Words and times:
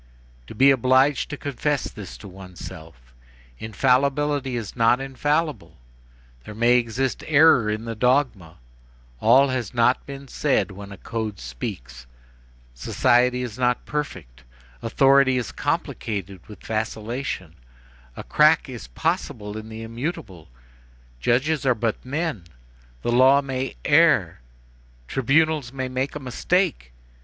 To 0.47 0.55
be 0.55 0.71
obliged 0.71 1.29
to 1.29 1.37
confess 1.37 1.83
this 1.83 2.17
to 2.17 2.27
oneself: 2.27 3.13
infallibility 3.59 4.55
is 4.55 4.75
not 4.75 4.99
infallible, 4.99 5.77
there 6.43 6.55
may 6.55 6.77
exist 6.79 7.23
error 7.27 7.69
in 7.69 7.85
the 7.85 7.93
dogma, 7.93 8.57
all 9.19 9.49
has 9.49 9.75
not 9.75 10.03
been 10.07 10.27
said 10.27 10.71
when 10.71 10.91
a 10.91 10.97
code 10.97 11.39
speaks, 11.39 12.07
society 12.73 13.43
is 13.43 13.59
not 13.59 13.85
perfect, 13.85 14.41
authority 14.81 15.37
is 15.37 15.51
complicated 15.51 16.47
with 16.47 16.65
vacillation, 16.65 17.53
a 18.17 18.23
crack 18.23 18.67
is 18.67 18.87
possible 18.87 19.55
in 19.55 19.69
the 19.69 19.83
immutable, 19.83 20.49
judges 21.19 21.63
are 21.63 21.75
but 21.75 22.03
men, 22.03 22.45
the 23.03 23.11
law 23.11 23.39
may 23.39 23.75
err, 23.85 24.41
tribunals 25.07 25.71
may 25.71 25.87
make 25.87 26.15
a 26.15 26.19
mistake! 26.19 26.91